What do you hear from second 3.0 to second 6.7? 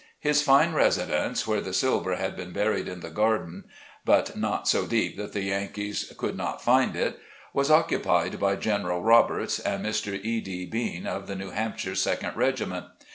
the garden— but not so deep that the Yankees could not